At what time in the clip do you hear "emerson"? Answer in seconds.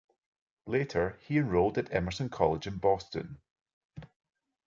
1.93-2.27